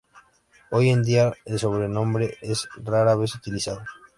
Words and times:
Hoy 0.71 0.89
en 0.89 1.03
día, 1.03 1.31
el 1.45 1.59
sobrenombre 1.59 2.35
es 2.41 2.67
rara 2.83 3.15
vez 3.15 3.35
utilizado. 3.35 3.83